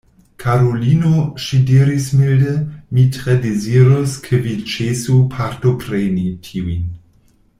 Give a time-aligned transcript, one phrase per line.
[0.43, 1.09] Karulino,
[1.47, 2.55] ŝi diris milde,
[2.97, 6.89] mi tre dezirus, ke vi ĉesu partopreni tiujn.